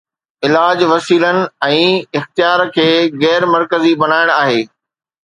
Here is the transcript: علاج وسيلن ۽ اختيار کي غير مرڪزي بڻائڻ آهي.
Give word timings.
علاج 0.45 0.77
وسيلن 0.91 1.37
۽ 1.67 1.83
اختيار 2.21 2.63
کي 2.79 2.87
غير 3.25 3.47
مرڪزي 3.53 3.93
بڻائڻ 4.05 4.33
آهي. 4.39 4.65